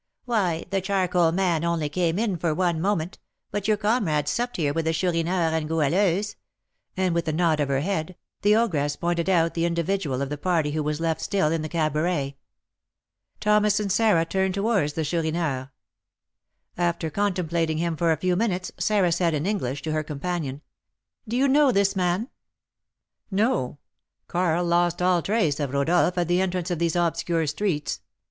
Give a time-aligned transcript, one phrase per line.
[0.25, 3.19] "Why, the charcoal man only came in for one moment;
[3.51, 6.37] but your comrade supped here with the Chourineur and Goualeuse;"
[6.97, 10.39] and with a nod of her head, the ogress pointed out the individual of the
[10.39, 12.35] party who was left still in the cabaret.
[13.39, 15.69] Thomas and Sarah turned towards the Chourineur.
[16.79, 20.63] After contemplating him for a few minutes, Sarah said, in English, to her companion,
[21.27, 22.31] "Do you know this man?"
[23.29, 23.77] "No;
[24.27, 28.01] Karl lost all trace of Rodolph at the entrance of these obscure streets.